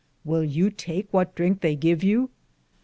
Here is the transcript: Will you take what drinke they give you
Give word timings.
Will 0.25 0.43
you 0.43 0.71
take 0.71 1.13
what 1.13 1.35
drinke 1.35 1.61
they 1.61 1.75
give 1.75 2.03
you 2.03 2.31